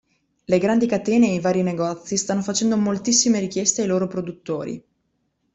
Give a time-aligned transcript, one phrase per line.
[0.45, 4.83] Le grandi catene e i vari negozi stanno facendo moltissime richieste ai loro produttori.